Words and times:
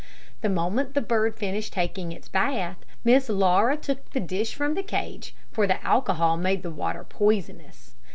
The 0.41 0.49
moment 0.49 0.95
the 0.95 0.99
bird 1.01 1.35
finished 1.37 1.73
taking 1.73 2.11
its 2.11 2.27
bath, 2.27 2.77
Miss 3.03 3.29
Laura 3.29 3.77
took 3.77 4.09
the 4.09 4.19
dish 4.19 4.55
from 4.55 4.73
the 4.73 4.81
cage, 4.81 5.35
for 5.51 5.67
the 5.67 5.79
alcohol 5.85 6.37
made 6.37 6.63
the 6.63 6.71
water 6.71 7.03
poisonous. 7.03 7.93